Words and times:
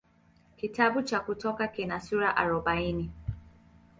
Kitabu 0.57 1.01
cha 1.01 1.19
Kutoka 1.19 1.67
kina 1.67 1.99
sura 1.99 2.35
arobaini. 2.37 3.11